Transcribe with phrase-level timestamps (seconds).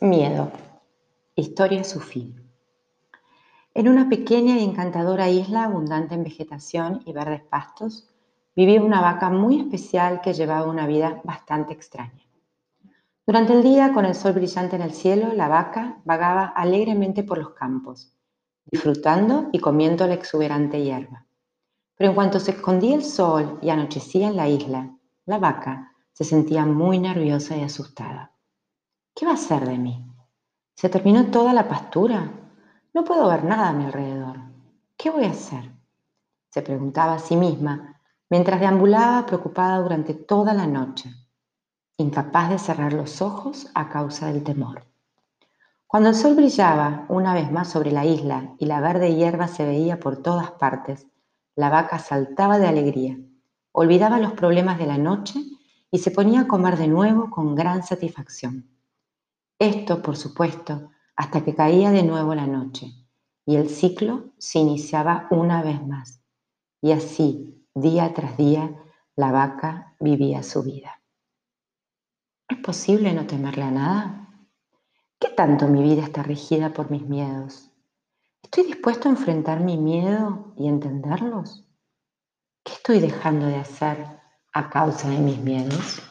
[0.00, 0.50] Miedo.
[1.36, 2.50] Historia su fin.
[3.74, 8.10] En una pequeña y encantadora isla abundante en vegetación y verdes pastos,
[8.56, 12.26] vivía una vaca muy especial que llevaba una vida bastante extraña.
[13.24, 17.38] Durante el día, con el sol brillante en el cielo, la vaca vagaba alegremente por
[17.38, 18.12] los campos,
[18.66, 21.24] disfrutando y comiendo la exuberante hierba.
[21.96, 24.90] Pero en cuanto se escondía el sol y anochecía en la isla,
[25.24, 28.33] la vaca se sentía muy nerviosa y asustada.
[29.16, 30.04] ¿Qué va a hacer de mí?
[30.74, 32.32] Se terminó toda la pastura.
[32.92, 34.40] No puedo ver nada a mi alrededor.
[34.96, 35.70] ¿Qué voy a hacer?
[36.50, 41.14] Se preguntaba a sí misma mientras deambulaba preocupada durante toda la noche,
[41.96, 44.84] incapaz de cerrar los ojos a causa del temor.
[45.86, 49.64] Cuando el sol brillaba una vez más sobre la isla y la verde hierba se
[49.64, 51.06] veía por todas partes,
[51.54, 53.16] la vaca saltaba de alegría,
[53.70, 55.38] olvidaba los problemas de la noche
[55.92, 58.73] y se ponía a comer de nuevo con gran satisfacción.
[59.58, 62.92] Esto, por supuesto, hasta que caía de nuevo la noche
[63.46, 66.22] y el ciclo se iniciaba una vez más.
[66.80, 68.74] Y así, día tras día,
[69.16, 71.00] la vaca vivía su vida.
[72.48, 74.28] ¿Es posible no temerle a nada?
[75.18, 77.70] ¿Qué tanto mi vida está regida por mis miedos?
[78.42, 81.64] ¿Estoy dispuesto a enfrentar mi miedo y entenderlos?
[82.62, 84.06] ¿Qué estoy dejando de hacer
[84.52, 86.02] a causa de mis miedos?